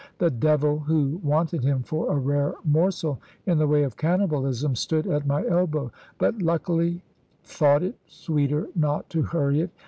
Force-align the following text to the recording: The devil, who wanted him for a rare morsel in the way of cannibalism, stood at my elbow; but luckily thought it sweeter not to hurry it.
The 0.17 0.31
devil, 0.31 0.79
who 0.79 1.19
wanted 1.23 1.63
him 1.63 1.83
for 1.83 2.11
a 2.11 2.15
rare 2.17 2.55
morsel 2.65 3.21
in 3.45 3.59
the 3.59 3.67
way 3.67 3.83
of 3.83 3.97
cannibalism, 3.97 4.73
stood 4.75 5.05
at 5.05 5.27
my 5.27 5.45
elbow; 5.45 5.91
but 6.17 6.41
luckily 6.41 7.03
thought 7.43 7.83
it 7.83 7.99
sweeter 8.07 8.67
not 8.75 9.11
to 9.11 9.21
hurry 9.21 9.59
it. 9.61 9.69